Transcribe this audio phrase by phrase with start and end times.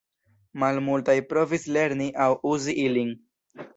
[0.61, 3.17] Malmultaj provis lerni aŭ uzi ilin.